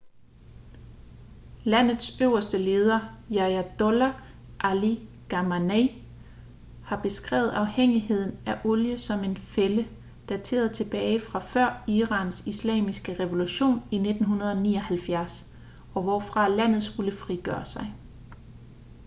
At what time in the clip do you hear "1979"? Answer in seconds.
13.95-15.45